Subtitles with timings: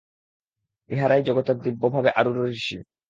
[0.89, 2.77] ইঁহারাই জগতের দিব্যভাবে আরূঢ় ঋষি।